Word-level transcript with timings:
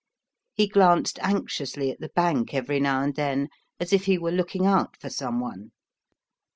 He 0.55 0.65
glanced 0.67 1.19
anxiously 1.21 1.91
at 1.91 1.99
the 1.99 2.09
bank 2.09 2.55
every 2.55 2.79
now 2.79 3.03
and 3.03 3.13
then, 3.13 3.49
as 3.79 3.93
if 3.93 4.05
he 4.05 4.17
were 4.17 4.31
looking 4.31 4.65
out 4.65 4.97
for 4.99 5.11
some 5.11 5.39
one. 5.39 5.73